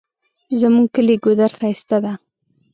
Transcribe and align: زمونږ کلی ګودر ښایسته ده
زمونږ 0.61 0.87
کلی 0.95 1.15
ګودر 1.23 1.51
ښایسته 1.59 1.97
ده 2.03 2.13